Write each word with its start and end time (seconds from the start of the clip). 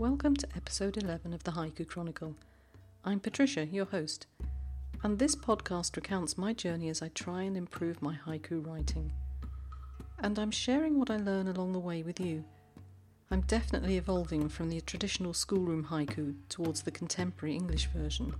Welcome 0.00 0.34
to 0.36 0.48
episode 0.56 0.96
11 0.96 1.34
of 1.34 1.44
the 1.44 1.50
Haiku 1.50 1.86
Chronicle. 1.86 2.34
I'm 3.04 3.20
Patricia, 3.20 3.66
your 3.66 3.84
host, 3.84 4.26
and 5.02 5.18
this 5.18 5.36
podcast 5.36 5.94
recounts 5.94 6.38
my 6.38 6.54
journey 6.54 6.88
as 6.88 7.02
I 7.02 7.08
try 7.08 7.42
and 7.42 7.54
improve 7.54 8.00
my 8.00 8.16
haiku 8.26 8.66
writing. 8.66 9.12
And 10.18 10.38
I'm 10.38 10.52
sharing 10.52 10.98
what 10.98 11.10
I 11.10 11.18
learn 11.18 11.48
along 11.48 11.74
the 11.74 11.78
way 11.78 12.02
with 12.02 12.18
you. 12.18 12.44
I'm 13.30 13.42
definitely 13.42 13.98
evolving 13.98 14.48
from 14.48 14.70
the 14.70 14.80
traditional 14.80 15.34
schoolroom 15.34 15.84
haiku 15.90 16.34
towards 16.48 16.80
the 16.80 16.90
contemporary 16.90 17.54
English 17.54 17.90
version. 17.94 18.32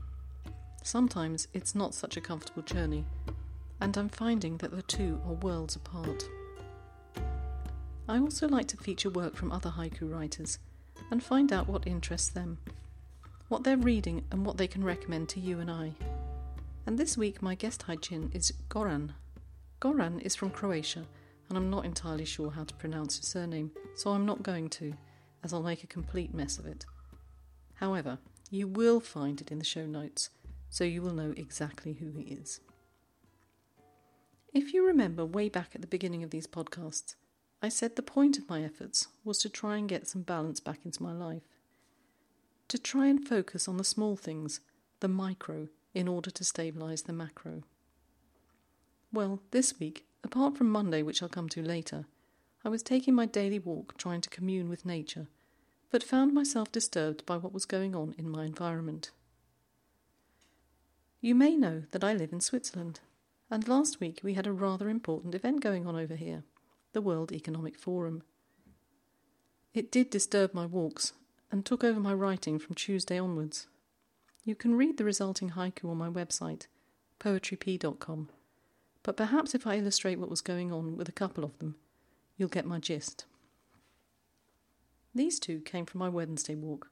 Sometimes 0.82 1.46
it's 1.52 1.74
not 1.74 1.93
such 1.93 2.16
a 2.16 2.22
comfortable 2.22 2.63
journey, 2.63 3.04
and 3.82 3.99
I'm 3.99 4.08
finding 4.08 4.57
that 4.57 4.71
the 4.71 4.80
two 4.80 5.21
are 5.27 5.35
worlds 5.35 5.77
apart. 5.77 6.27
I 8.08 8.18
also 8.18 8.49
like 8.49 8.68
to 8.68 8.79
feature 8.79 9.11
work 9.11 9.36
from 9.36 9.52
other 9.52 9.68
haiku 9.68 10.11
writers 10.11 10.58
and 11.11 11.22
find 11.22 11.53
out 11.53 11.68
what 11.68 11.86
interests 11.86 12.29
them, 12.29 12.58
what 13.49 13.64
they're 13.64 13.76
reading, 13.76 14.25
and 14.30 14.44
what 14.44 14.57
they 14.57 14.67
can 14.67 14.85
recommend 14.85 15.29
to 15.30 15.40
you 15.40 15.61
and 15.61 15.71
I. 15.71 15.93
And 16.86 16.99
this 16.99 17.16
week, 17.16 17.43
my 17.43 17.54
guest 17.54 17.85
haijin 17.86 18.35
is 18.35 18.53
Goran. 18.68 19.11
Goran 19.80 20.21
is 20.22 20.35
from 20.35 20.50
Croatia, 20.50 21.07
and 21.49 21.58
I'm 21.58 21.71
not 21.71 21.85
entirely 21.85 22.25
sure 22.25 22.50
how 22.50 22.64
to 22.64 22.75
pronounce 22.75 23.16
his 23.18 23.26
surname, 23.26 23.71
so 23.94 24.11
I'm 24.11 24.26
not 24.26 24.43
going 24.43 24.68
to, 24.71 24.94
as 25.43 25.53
I'll 25.53 25.63
make 25.63 25.85
a 25.85 25.89
complete 25.89 26.35
mess 26.35 26.58
of 26.58 26.66
it. 26.66 26.86
However, 27.75 28.18
you 28.50 28.68
will 28.68 29.00
find 29.00 29.41
it 29.41 29.50
in 29.50 29.58
the 29.58 29.64
show 29.64 29.86
notes, 29.86 30.30
so 30.68 30.85
you 30.85 31.02
will 31.02 31.14
know 31.14 31.32
exactly 31.36 31.94
who 31.94 32.11
he 32.11 32.22
is. 32.22 32.61
If 34.52 34.72
you 34.72 34.86
remember 34.86 35.24
way 35.24 35.48
back 35.48 35.70
at 35.74 35.80
the 35.80 35.86
beginning 35.86 36.24
of 36.24 36.30
these 36.30 36.46
podcasts, 36.46 37.14
I 37.62 37.69
said 37.69 37.97
the 37.97 38.03
point 38.03 38.39
of 38.39 38.48
my 38.48 38.62
efforts 38.64 39.08
was 39.22 39.39
to 39.39 39.50
try 39.50 39.77
and 39.77 39.89
get 39.89 40.08
some 40.08 40.22
balance 40.22 40.61
back 40.61 40.80
into 40.84 41.03
my 41.03 41.12
life. 41.12 41.42
To 42.69 42.78
try 42.78 43.06
and 43.06 43.27
focus 43.27 43.69
on 43.69 43.77
the 43.77 43.84
small 43.84 44.17
things, 44.17 44.61
the 45.00 45.08
micro, 45.08 45.69
in 45.92 46.08
order 46.08 46.30
to 46.30 46.44
stabilise 46.44 47.05
the 47.05 47.12
macro. 47.12 47.64
Well, 49.12 49.41
this 49.50 49.78
week, 49.78 50.06
apart 50.25 50.56
from 50.56 50.70
Monday, 50.70 51.02
which 51.02 51.22
I'll 51.22 51.28
come 51.28 51.50
to 51.50 51.62
later, 51.62 52.06
I 52.64 52.70
was 52.70 52.83
taking 52.83 53.14
my 53.14 53.27
daily 53.27 53.58
walk 53.58 53.98
trying 53.98 54.22
to 54.22 54.30
commune 54.30 54.70
with 54.70 54.86
nature, 54.86 55.27
but 55.91 56.02
found 56.02 56.33
myself 56.33 56.72
disturbed 56.72 57.27
by 57.27 57.36
what 57.36 57.52
was 57.52 57.67
going 57.67 57.95
on 57.95 58.14
in 58.17 58.28
my 58.30 58.45
environment. 58.45 59.11
You 61.20 61.34
may 61.34 61.56
know 61.56 61.83
that 61.91 62.05
I 62.05 62.14
live 62.14 62.33
in 62.33 62.41
Switzerland, 62.41 63.00
and 63.50 63.69
last 63.69 64.00
week 64.00 64.20
we 64.22 64.34
had 64.34 64.47
a 64.47 64.52
rather 64.52 64.89
important 64.89 65.34
event 65.34 65.61
going 65.61 65.86
on 65.86 65.97
over 65.97 66.14
here 66.14 66.45
the 66.92 67.00
World 67.00 67.33
Economic 67.33 67.78
Forum. 67.78 68.22
It 69.72 69.92
did 69.92 70.10
disturb 70.10 70.52
my 70.52 70.66
walks 70.66 71.12
and 71.52 71.64
took 71.64 71.84
over 71.84 72.00
my 72.00 72.12
writing 72.12 72.58
from 72.58 72.74
Tuesday 72.74 73.19
onwards. 73.19 73.66
You 74.44 74.55
can 74.55 74.74
read 74.74 74.96
the 74.96 75.05
resulting 75.05 75.50
haiku 75.50 75.91
on 75.91 75.96
my 75.96 76.08
website, 76.08 76.66
poetrypea.com, 77.20 78.30
but 79.02 79.16
perhaps 79.16 79.55
if 79.55 79.66
I 79.66 79.77
illustrate 79.77 80.18
what 80.18 80.30
was 80.30 80.41
going 80.41 80.72
on 80.72 80.96
with 80.96 81.08
a 81.08 81.12
couple 81.12 81.44
of 81.44 81.58
them, 81.58 81.77
you'll 82.36 82.48
get 82.48 82.66
my 82.66 82.78
gist. 82.78 83.27
These 85.14 85.38
two 85.38 85.61
came 85.61 85.86
from 85.86 85.98
my 85.98 86.08
Wednesday 86.08 86.55
walk. 86.55 86.91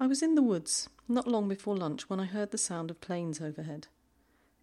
I 0.00 0.06
was 0.06 0.22
in 0.22 0.34
the 0.34 0.42
woods 0.42 0.88
not 1.08 1.28
long 1.28 1.48
before 1.48 1.76
lunch 1.76 2.08
when 2.08 2.20
I 2.20 2.24
heard 2.24 2.50
the 2.50 2.58
sound 2.58 2.90
of 2.90 3.00
planes 3.00 3.40
overhead. 3.40 3.88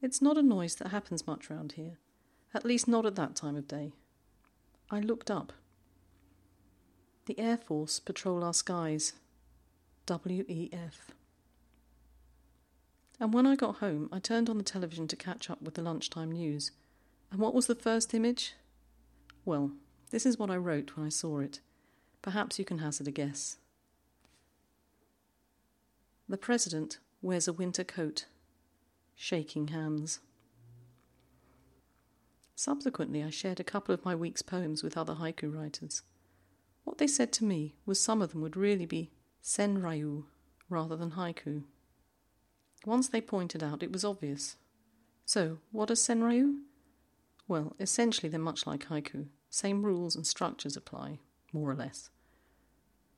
It's 0.01 0.21
not 0.21 0.37
a 0.37 0.43
noise 0.43 0.75
that 0.75 0.89
happens 0.89 1.27
much 1.27 1.49
round 1.49 1.73
here, 1.73 1.97
at 2.53 2.65
least 2.65 2.87
not 2.87 3.05
at 3.05 3.15
that 3.15 3.35
time 3.35 3.55
of 3.55 3.67
day. 3.67 3.93
I 4.91 4.99
looked 4.99 5.29
up. 5.29 5.53
The 7.25 7.39
Air 7.39 7.57
Force 7.57 7.99
patrol 7.99 8.43
our 8.43 8.53
skies. 8.53 9.13
WEF. 10.07 11.11
And 13.19 13.33
when 13.33 13.45
I 13.45 13.55
got 13.55 13.75
home, 13.75 14.09
I 14.11 14.17
turned 14.19 14.49
on 14.49 14.57
the 14.57 14.63
television 14.63 15.07
to 15.09 15.15
catch 15.15 15.49
up 15.49 15.61
with 15.61 15.75
the 15.75 15.83
lunchtime 15.83 16.31
news. 16.31 16.71
And 17.31 17.39
what 17.39 17.53
was 17.53 17.67
the 17.67 17.75
first 17.75 18.13
image? 18.15 18.53
Well, 19.45 19.71
this 20.09 20.25
is 20.25 20.39
what 20.39 20.49
I 20.49 20.57
wrote 20.57 20.95
when 20.95 21.05
I 21.05 21.09
saw 21.09 21.39
it. 21.39 21.59
Perhaps 22.23 22.57
you 22.57 22.65
can 22.65 22.79
hazard 22.79 23.07
a 23.07 23.11
guess. 23.11 23.57
The 26.27 26.37
President 26.37 26.97
wears 27.21 27.47
a 27.47 27.53
winter 27.53 27.83
coat, 27.83 28.25
shaking 29.15 29.67
hands. 29.67 30.19
Subsequently, 32.59 33.23
I 33.23 33.29
shared 33.29 33.61
a 33.61 33.63
couple 33.63 33.95
of 33.95 34.03
my 34.03 34.13
week's 34.13 34.41
poems 34.41 34.83
with 34.83 34.97
other 34.97 35.13
haiku 35.13 35.49
writers. 35.55 36.01
What 36.83 36.97
they 36.97 37.07
said 37.07 37.31
to 37.33 37.45
me 37.45 37.75
was 37.85 38.01
some 38.01 38.21
of 38.21 38.31
them 38.31 38.41
would 38.41 38.57
really 38.57 38.85
be 38.85 39.11
senryu 39.41 40.25
rather 40.67 40.97
than 40.97 41.11
haiku. 41.11 41.63
Once 42.85 43.07
they 43.07 43.21
pointed 43.21 43.63
out 43.63 43.81
it 43.81 43.93
was 43.93 44.03
obvious. 44.03 44.57
So, 45.23 45.59
what 45.71 45.89
is 45.89 46.01
senryu? 46.01 46.57
Well, 47.47 47.77
essentially 47.79 48.27
they're 48.27 48.41
much 48.41 48.67
like 48.67 48.89
haiku. 48.89 49.27
Same 49.49 49.85
rules 49.85 50.17
and 50.17 50.27
structures 50.27 50.75
apply, 50.75 51.19
more 51.53 51.71
or 51.71 51.75
less. 51.75 52.09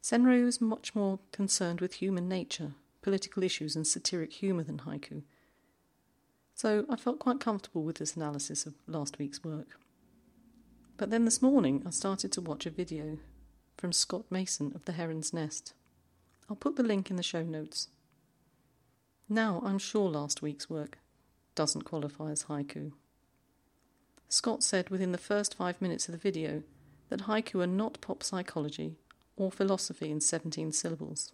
Senryu 0.03 0.45
is 0.45 0.61
much 0.61 0.93
more 0.93 1.17
concerned 1.31 1.81
with 1.81 1.93
human 1.93 2.29
nature, 2.29 2.75
political 3.01 3.41
issues, 3.41 3.75
and 3.75 3.87
satiric 3.87 4.33
humour 4.33 4.61
than 4.61 4.81
haiku, 4.81 5.23
so 6.61 6.85
I 6.87 6.95
felt 6.95 7.17
quite 7.17 7.39
comfortable 7.39 7.81
with 7.81 7.95
this 7.95 8.15
analysis 8.15 8.67
of 8.67 8.75
last 8.85 9.17
week's 9.17 9.43
work. 9.43 9.79
But 10.95 11.09
then 11.09 11.25
this 11.25 11.41
morning 11.41 11.81
I 11.87 11.89
started 11.89 12.31
to 12.33 12.41
watch 12.41 12.67
a 12.67 12.69
video 12.69 13.17
from 13.79 13.91
Scott 13.91 14.25
Mason 14.29 14.71
of 14.75 14.85
The 14.85 14.91
Heron's 14.91 15.33
Nest. 15.33 15.73
I'll 16.47 16.55
put 16.55 16.75
the 16.75 16.83
link 16.83 17.09
in 17.09 17.15
the 17.15 17.23
show 17.23 17.41
notes. 17.41 17.87
Now 19.27 19.63
I'm 19.65 19.79
sure 19.79 20.07
last 20.07 20.43
week's 20.43 20.69
work 20.69 20.99
doesn't 21.55 21.81
qualify 21.81 22.29
as 22.29 22.43
haiku. 22.43 22.91
Scott 24.29 24.61
said 24.61 24.91
within 24.91 25.13
the 25.13 25.17
first 25.17 25.55
five 25.55 25.81
minutes 25.81 26.07
of 26.07 26.11
the 26.11 26.19
video 26.19 26.61
that 27.09 27.21
haiku 27.21 27.63
are 27.63 27.65
not 27.65 27.99
pop 28.01 28.21
psychology 28.21 28.97
or 29.35 29.51
philosophy 29.51 30.11
in 30.11 30.21
17 30.21 30.73
syllables. 30.73 31.33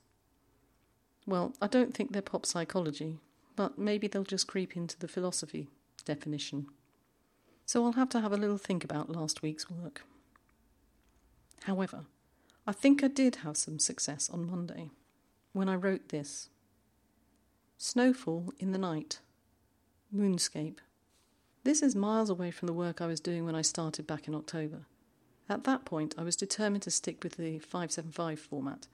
Well, 1.25 1.51
I 1.61 1.67
don't 1.67 1.93
think 1.93 2.13
they're 2.13 2.21
pop 2.21 2.45
psychology, 2.45 3.19
but 3.57 3.77
maybe 3.77 4.07
they'll 4.07 4.23
just 4.23 4.47
creep 4.47 4.77
into 4.77 4.97
the 4.97 5.07
philosophy 5.09 5.67
definition. 6.05 6.67
So 7.65 7.83
I'll 7.83 7.93
have 7.93 8.07
to 8.09 8.21
have 8.21 8.31
a 8.31 8.37
little 8.37 8.57
think 8.57 8.85
about 8.85 9.09
last 9.09 9.41
week's 9.41 9.69
work. 9.69 10.03
However, 11.63 12.05
I 12.65 12.71
think 12.71 13.03
I 13.03 13.09
did 13.09 13.37
have 13.37 13.57
some 13.57 13.79
success 13.79 14.29
on 14.29 14.49
Monday 14.49 14.91
when 15.51 15.67
I 15.67 15.75
wrote 15.75 16.09
this 16.09 16.47
Snowfall 17.77 18.53
in 18.59 18.71
the 18.71 18.77
Night, 18.77 19.19
Moonscape. 20.15 20.77
This 21.63 21.81
is 21.81 21.95
miles 21.95 22.29
away 22.29 22.51
from 22.51 22.67
the 22.67 22.73
work 22.73 23.01
I 23.01 23.07
was 23.07 23.19
doing 23.19 23.43
when 23.43 23.55
I 23.55 23.61
started 23.61 24.07
back 24.07 24.27
in 24.27 24.35
October. 24.35 24.85
At 25.49 25.63
that 25.63 25.83
point, 25.83 26.13
I 26.17 26.23
was 26.23 26.35
determined 26.35 26.83
to 26.83 26.91
stick 26.91 27.23
with 27.23 27.37
the 27.37 27.59
575 27.59 28.39
format, 28.39 28.87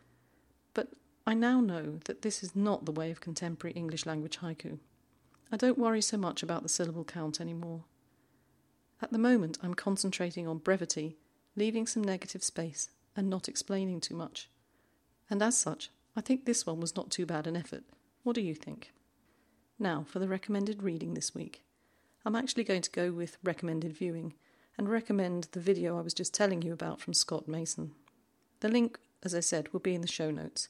I 1.25 1.34
now 1.34 1.61
know 1.61 2.00
that 2.03 2.22
this 2.22 2.44
is 2.44 2.53
not 2.53 2.84
the 2.84 2.91
way 2.91 3.09
of 3.09 3.22
contemporary 3.22 3.73
English 3.73 4.06
language 4.06 4.39
haiku. 4.39 4.79
I 5.51 5.57
don't 5.57 5.78
worry 5.78 6.01
so 6.01 6.17
much 6.17 6.44
about 6.44 6.63
the 6.63 6.69
syllable 6.69 7.06
count 7.06 7.39
anymore. 7.39 7.85
At 9.01 9.11
the 9.11 9.17
moment, 9.17 9.57
I'm 9.63 9.73
concentrating 9.73 10.47
on 10.47 10.57
brevity, 10.57 11.16
leaving 11.56 11.88
some 11.88 12.03
negative 12.03 12.44
space, 12.44 12.89
and 13.16 13.29
not 13.29 13.47
explaining 13.47 14.01
too 14.01 14.16
much. 14.16 14.50
And 15.29 15.41
as 15.41 15.57
such, 15.57 15.91
I 16.16 16.22
think 16.22 16.44
this 16.44 16.66
one 16.66 16.81
was 16.81 16.95
not 16.95 17.09
too 17.09 17.25
bad 17.25 17.47
an 17.47 17.56
effort. 17.56 17.83
What 18.23 18.35
do 18.35 18.41
you 18.41 18.53
think? 18.53 18.92
Now, 19.80 20.06
for 20.07 20.19
the 20.19 20.27
recommended 20.27 20.83
reading 20.83 21.13
this 21.13 21.33
week. 21.33 21.63
I'm 22.25 22.36
actually 22.36 22.63
going 22.65 22.81
to 22.81 22.92
go 22.92 23.12
with 23.12 23.38
recommended 23.44 23.94
viewing 23.94 24.33
and 24.77 24.89
recommend 24.89 25.47
the 25.51 25.59
video 25.59 25.97
I 25.97 26.01
was 26.01 26.13
just 26.13 26.33
telling 26.33 26.62
you 26.62 26.74
about 26.74 27.00
from 27.00 27.13
Scott 27.13 27.47
Mason. 27.47 27.92
The 28.59 28.69
link, 28.69 29.00
as 29.24 29.33
I 29.33 29.39
said, 29.39 29.71
will 29.71 29.80
be 29.80 29.95
in 29.95 30.01
the 30.01 30.07
show 30.07 30.30
notes 30.30 30.68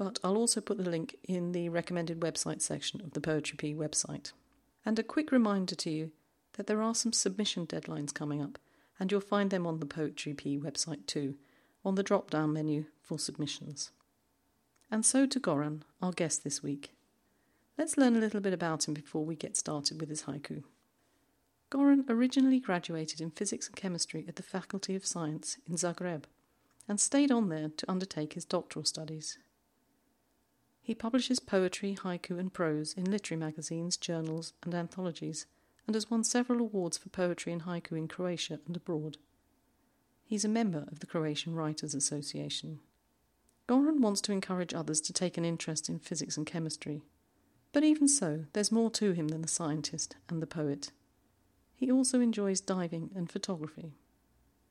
but 0.00 0.18
I'll 0.24 0.38
also 0.38 0.62
put 0.62 0.78
the 0.78 0.88
link 0.88 1.16
in 1.24 1.52
the 1.52 1.68
recommended 1.68 2.20
website 2.20 2.62
section 2.62 3.02
of 3.02 3.12
the 3.12 3.20
Poetry 3.20 3.58
Pea 3.58 3.74
website. 3.74 4.32
And 4.82 4.98
a 4.98 5.02
quick 5.02 5.30
reminder 5.30 5.74
to 5.74 5.90
you 5.90 6.12
that 6.54 6.66
there 6.66 6.80
are 6.80 6.94
some 6.94 7.12
submission 7.12 7.66
deadlines 7.66 8.14
coming 8.14 8.40
up, 8.40 8.58
and 8.98 9.12
you'll 9.12 9.20
find 9.20 9.50
them 9.50 9.66
on 9.66 9.78
the 9.78 9.84
Poetry 9.84 10.32
Pea 10.32 10.58
website 10.58 11.04
too, 11.04 11.34
on 11.84 11.96
the 11.96 12.02
drop 12.02 12.30
down 12.30 12.54
menu 12.54 12.86
for 13.02 13.18
submissions. 13.18 13.90
And 14.90 15.04
so 15.04 15.26
to 15.26 15.38
Goran, 15.38 15.82
our 16.00 16.12
guest 16.12 16.44
this 16.44 16.62
week. 16.62 16.94
Let's 17.76 17.98
learn 17.98 18.16
a 18.16 18.20
little 18.20 18.40
bit 18.40 18.54
about 18.54 18.88
him 18.88 18.94
before 18.94 19.26
we 19.26 19.36
get 19.36 19.54
started 19.54 20.00
with 20.00 20.08
his 20.08 20.22
haiku. 20.22 20.62
Goran 21.70 22.08
originally 22.08 22.58
graduated 22.58 23.20
in 23.20 23.32
physics 23.32 23.66
and 23.66 23.76
chemistry 23.76 24.24
at 24.26 24.36
the 24.36 24.42
Faculty 24.42 24.96
of 24.96 25.04
Science 25.04 25.58
in 25.68 25.74
Zagreb 25.74 26.22
and 26.88 26.98
stayed 26.98 27.30
on 27.30 27.50
there 27.50 27.68
to 27.76 27.90
undertake 27.90 28.32
his 28.32 28.46
doctoral 28.46 28.86
studies 28.86 29.36
he 30.82 30.94
publishes 30.94 31.40
poetry, 31.40 31.94
haiku, 31.94 32.38
and 32.38 32.52
prose 32.52 32.94
in 32.94 33.10
literary 33.10 33.38
magazines, 33.38 33.96
journals, 33.96 34.52
and 34.62 34.74
anthologies, 34.74 35.46
and 35.86 35.94
has 35.94 36.10
won 36.10 36.24
several 36.24 36.60
awards 36.60 36.98
for 36.98 37.08
poetry 37.08 37.52
and 37.52 37.62
haiku 37.62 37.96
in 37.96 38.08
Croatia 38.08 38.60
and 38.66 38.76
abroad. 38.76 39.16
He's 40.24 40.44
a 40.44 40.48
member 40.48 40.86
of 40.90 41.00
the 41.00 41.06
Croatian 41.06 41.54
Writers 41.54 41.94
Association. 41.94 42.80
Goran 43.68 44.00
wants 44.00 44.20
to 44.22 44.32
encourage 44.32 44.74
others 44.74 45.00
to 45.02 45.12
take 45.12 45.36
an 45.36 45.44
interest 45.44 45.88
in 45.88 45.98
physics 45.98 46.36
and 46.36 46.46
chemistry. 46.46 47.02
But 47.72 47.84
even 47.84 48.08
so, 48.08 48.46
there's 48.52 48.72
more 48.72 48.90
to 48.92 49.12
him 49.12 49.28
than 49.28 49.42
the 49.42 49.48
scientist 49.48 50.16
and 50.28 50.42
the 50.42 50.46
poet. 50.46 50.90
He 51.76 51.90
also 51.90 52.20
enjoys 52.20 52.60
diving 52.60 53.10
and 53.14 53.30
photography. 53.30 53.94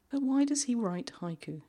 But 0.10 0.22
why 0.22 0.44
does 0.44 0.64
he 0.64 0.76
write 0.76 1.14
haiku? 1.22 1.62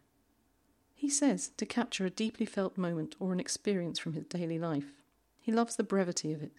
He 1.00 1.08
says 1.08 1.48
to 1.56 1.64
capture 1.64 2.04
a 2.04 2.10
deeply 2.10 2.44
felt 2.44 2.76
moment 2.76 3.16
or 3.18 3.32
an 3.32 3.40
experience 3.40 3.98
from 3.98 4.12
his 4.12 4.26
daily 4.26 4.58
life. 4.58 4.92
He 5.40 5.50
loves 5.50 5.74
the 5.74 5.82
brevity 5.82 6.30
of 6.34 6.42
it, 6.42 6.52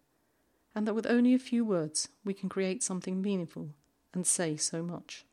and 0.74 0.88
that 0.88 0.96
with 0.96 1.06
only 1.06 1.36
a 1.36 1.40
few 1.40 1.64
words 1.64 2.10
we 2.26 2.34
can 2.34 2.50
create 2.50 2.82
something 2.82 3.22
meaningful 3.22 3.76
and 4.16 4.26
say 4.26 4.58
so 4.58 4.82
much. 4.82 5.28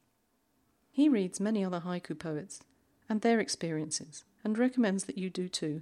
He 0.90 1.08
reads 1.08 1.40
many 1.40 1.64
other 1.64 1.81
haiku 1.81 2.19
poets 2.19 2.60
and 3.08 3.22
their 3.22 3.40
experiences 3.40 4.25
and 4.44 4.58
recommends 4.58 5.05
that 5.05 5.16
you 5.16 5.31
do 5.31 5.49
too. 5.49 5.81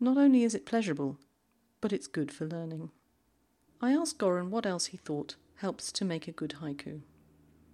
Not 0.00 0.16
only 0.16 0.42
is 0.42 0.54
it 0.54 0.64
pleasurable, 0.64 1.18
but 1.82 1.92
it's 1.92 2.06
good 2.06 2.32
for 2.32 2.46
learning. 2.46 2.90
I 3.82 3.92
asked 3.92 4.16
Goran 4.16 4.48
what 4.48 4.64
else 4.64 4.86
he 4.86 4.96
thought 4.96 5.36
helps 5.56 5.92
to 5.92 6.06
make 6.06 6.26
a 6.26 6.32
good 6.32 6.54
haiku. 6.62 7.02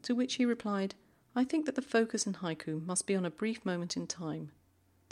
To 0.02 0.16
which 0.16 0.34
he 0.34 0.44
replied, 0.44 0.96
I 1.36 1.44
think 1.44 1.66
that 1.66 1.76
the 1.76 1.82
focus 1.82 2.26
in 2.26 2.34
haiku 2.34 2.84
must 2.84 3.06
be 3.06 3.14
on 3.14 3.24
a 3.24 3.30
brief 3.30 3.64
moment 3.64 3.96
in 3.96 4.08
time, 4.08 4.50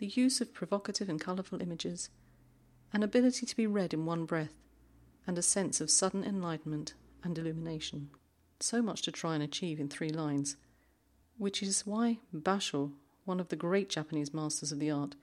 the 0.01 0.07
use 0.07 0.41
of 0.41 0.55
provocative 0.55 1.11
and 1.11 1.21
colourful 1.21 1.61
images, 1.61 2.09
an 2.91 3.03
ability 3.03 3.45
to 3.45 3.55
be 3.55 3.67
read 3.67 3.93
in 3.93 4.07
one 4.07 4.25
breath, 4.25 4.55
and 5.27 5.37
a 5.37 5.43
sense 5.43 5.79
of 5.79 5.91
sudden 5.91 6.25
enlightenment 6.25 6.95
and 7.23 7.37
illumination. 7.37 8.09
So 8.61 8.81
much 8.81 9.03
to 9.03 9.13
try 9.13 9.35
and 9.35 9.43
achieve 9.43 9.79
in 9.79 9.91
three 9.91 10.09
lines, 10.09 10.57
which 11.37 11.63
is 11.63 11.87
why 11.87 12.19
Basho, 12.35 12.93
one 13.27 13.41
of 13.41 13.49
the 13.49 13.57
great 13.57 13.91
Japanese 13.91 14.33
masters 14.33 14.73
of 14.73 14.79
the 14.79 14.91
art, 14.91 15.17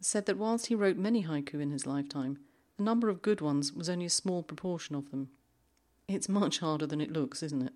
said 0.00 0.24
that 0.24 0.38
whilst 0.38 0.66
he 0.66 0.74
wrote 0.74 0.96
many 0.96 1.24
haiku 1.24 1.60
in 1.60 1.70
his 1.70 1.86
lifetime, 1.86 2.38
the 2.78 2.82
number 2.82 3.10
of 3.10 3.20
good 3.20 3.42
ones 3.42 3.74
was 3.74 3.90
only 3.90 4.06
a 4.06 4.10
small 4.10 4.42
proportion 4.42 4.96
of 4.96 5.10
them. 5.10 5.28
It's 6.08 6.30
much 6.30 6.60
harder 6.60 6.86
than 6.86 7.02
it 7.02 7.12
looks, 7.12 7.42
isn't 7.42 7.62
it? 7.62 7.74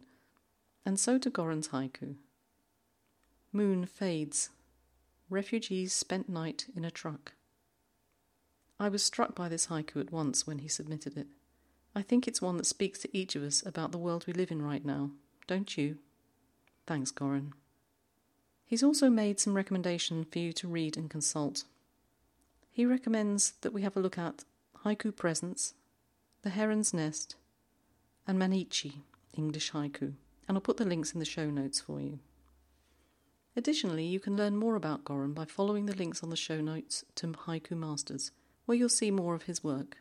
And 0.87 0.99
so 0.99 1.19
to 1.19 1.29
Goran's 1.29 1.69
haiku. 1.69 2.15
Moon 3.53 3.85
fades. 3.85 4.49
Refugees 5.31 5.93
spent 5.93 6.29
night 6.29 6.67
in 6.75 6.85
a 6.85 6.91
truck. 6.91 7.35
I 8.81 8.89
was 8.89 9.03
struck 9.03 9.35
by 9.35 9.49
this 9.49 9.67
haiku 9.67 10.01
at 10.01 10.13
once 10.13 10.47
when 10.47 10.59
he 10.59 10.69
submitted 10.69 11.19
it. 11.19 11.27
I 11.95 12.03
think 12.03 12.27
it's 12.27 12.41
one 12.41 12.57
that 12.57 12.67
speaks 12.67 12.99
to 13.01 13.17
each 13.17 13.37
of 13.37 13.43
us 13.43 13.65
about 13.67 13.93
the 13.93 13.99
world 13.99 14.25
we 14.27 14.33
live 14.33 14.51
in 14.51 14.63
right 14.63 14.85
now, 14.85 15.11
don't 15.47 15.77
you? 15.77 15.99
Thanks, 16.87 17.13
Goran. 17.13 17.53
He's 18.65 18.83
also 18.83 19.11
made 19.11 19.39
some 19.41 19.55
recommendation 19.55 20.25
for 20.25 20.39
you 20.39 20.53
to 20.55 20.69
read 20.69 20.97
and 20.97 21.11
consult. 21.11 21.65
He 22.71 22.87
recommends 22.87 23.53
that 23.63 23.73
we 23.73 23.83
have 23.83 23.97
a 23.97 24.01
look 24.01 24.17
at 24.17 24.45
Haiku 24.85 25.15
Presence, 25.15 25.75
The 26.43 26.51
Heron's 26.51 26.95
Nest, 26.95 27.37
and 28.27 28.39
Mainichi, 28.39 29.01
English 29.35 29.73
Haiku, 29.73 30.15
and 30.47 30.57
I'll 30.57 30.61
put 30.61 30.77
the 30.77 30.85
links 30.85 31.13
in 31.13 31.19
the 31.19 31.25
show 31.27 31.51
notes 31.51 31.81
for 31.81 32.01
you. 32.01 32.21
Additionally, 33.59 34.05
you 34.05 34.21
can 34.21 34.37
learn 34.37 34.57
more 34.57 34.77
about 34.77 35.03
Goran 35.03 35.35
by 35.35 35.45
following 35.45 35.87
the 35.87 35.97
links 35.97 36.23
on 36.23 36.31
the 36.31 36.37
show 36.37 36.61
notes 36.61 37.05
to 37.17 37.27
Haiku 37.27 37.73
Masters, 37.73 38.31
where 38.67 38.79
you'll 38.79 38.89
see 38.89 39.11
more 39.11 39.35
of 39.35 39.43
his 39.43 39.65
work. 39.65 39.97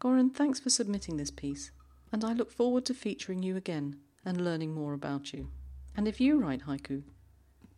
Goran, 0.00 0.34
thanks 0.34 0.58
for 0.58 0.70
submitting 0.70 1.18
this 1.18 1.30
piece, 1.30 1.70
and 2.12 2.24
I 2.24 2.32
look 2.32 2.50
forward 2.50 2.86
to 2.86 2.94
featuring 2.94 3.42
you 3.42 3.58
again 3.58 3.98
and 4.24 4.42
learning 4.42 4.72
more 4.72 4.94
about 4.94 5.34
you. 5.34 5.50
And 5.98 6.08
if 6.08 6.18
you 6.18 6.38
write 6.38 6.62
haiku, 6.62 7.02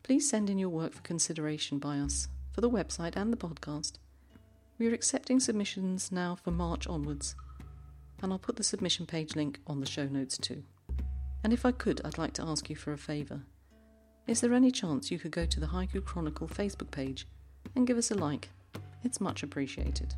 please 0.05 0.31
send 0.31 0.49
in 0.49 0.61
your 0.61 0.69
work 0.69 0.93
for 0.93 1.03
consideration 1.03 1.81
by 1.81 1.99
us 1.99 2.29
for 2.53 2.61
the 2.61 2.71
website 2.71 3.17
and 3.17 3.33
the 3.33 3.37
podcast. 3.37 3.95
We 4.79 4.87
are 4.87 4.95
accepting 4.95 5.41
submissions 5.41 6.13
now 6.13 6.37
for 6.37 6.53
March 6.53 6.87
onwards, 6.87 7.35
and 8.23 8.31
I'll 8.31 8.39
put 8.39 8.55
the 8.55 8.63
submission 8.63 9.07
page 9.07 9.35
link 9.35 9.59
on 9.67 9.81
the 9.81 9.91
show 9.91 10.07
notes 10.07 10.39
too. 10.39 10.63
And 11.43 11.53
if 11.53 11.67
I 11.67 11.73
could, 11.73 12.01
I'd 12.05 12.17
like 12.17 12.35
to 12.35 12.45
ask 12.45 12.71
you 12.71 12.77
for 12.77 12.93
a 12.93 12.97
favour. 12.97 13.43
Is 14.27 14.41
there 14.41 14.55
any 14.55 14.71
chance 14.71 15.11
you 15.11 15.19
could 15.19 15.33
go 15.33 15.45
to 15.45 15.61
the 15.61 15.67
Haiku 15.67 16.03
Chronicle 16.03 16.49
Facebook 16.49 16.91
page 16.91 17.27
and 17.77 17.87
give 17.87 17.99
us 17.99 18.11
a 18.11 18.15
like? 18.15 18.49
It's 19.03 19.21
much 19.21 19.43
appreciated. 19.43 20.15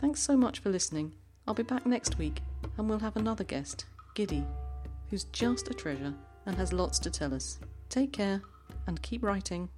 Thanks 0.00 0.20
so 0.20 0.36
much 0.36 0.60
for 0.60 0.70
listening. 0.70 1.12
I'll 1.44 1.54
be 1.54 1.64
back 1.64 1.84
next 1.84 2.18
week 2.18 2.40
and 2.78 2.88
we'll 2.88 3.00
have 3.00 3.16
another 3.16 3.42
guest, 3.42 3.86
Giddy, 4.14 4.44
who's 5.08 5.24
just 5.24 5.68
a 5.70 5.74
treasure 5.74 6.14
and 6.46 6.56
has 6.56 6.72
lots 6.72 7.00
to 7.00 7.10
tell 7.10 7.34
us. 7.34 7.58
Take 7.88 8.12
care 8.12 8.42
and 8.86 9.02
keep 9.02 9.24
writing. 9.24 9.68